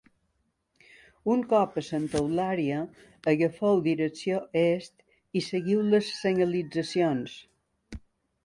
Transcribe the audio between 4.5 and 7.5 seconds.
est i seguiu les senyalitzacions.